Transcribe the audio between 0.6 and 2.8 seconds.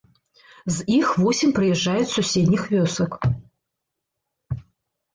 З іх восем прыязджаюць з суседніх